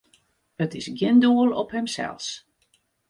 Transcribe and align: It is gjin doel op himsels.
It 0.63 0.71
is 0.79 0.87
gjin 0.97 1.17
doel 1.23 1.49
op 1.61 1.69
himsels. 1.75 2.27